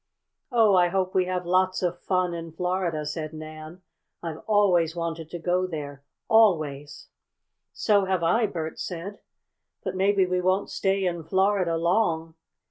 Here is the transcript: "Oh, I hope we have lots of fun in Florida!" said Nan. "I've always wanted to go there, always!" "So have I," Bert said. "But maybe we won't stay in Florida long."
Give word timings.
"Oh, 0.51 0.73
I 0.73 0.87
hope 0.87 1.13
we 1.13 1.25
have 1.25 1.45
lots 1.45 1.83
of 1.83 2.01
fun 2.01 2.33
in 2.33 2.53
Florida!" 2.53 3.05
said 3.05 3.33
Nan. 3.33 3.83
"I've 4.23 4.39
always 4.47 4.95
wanted 4.95 5.29
to 5.29 5.37
go 5.37 5.67
there, 5.67 6.03
always!" 6.27 7.09
"So 7.71 8.05
have 8.05 8.23
I," 8.23 8.47
Bert 8.47 8.79
said. 8.79 9.19
"But 9.83 9.93
maybe 9.95 10.25
we 10.25 10.41
won't 10.41 10.71
stay 10.71 11.05
in 11.05 11.23
Florida 11.23 11.77
long." 11.77 12.33